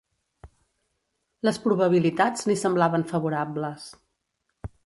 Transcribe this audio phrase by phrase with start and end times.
[1.49, 3.89] Les probabilitats li semblaven favorables.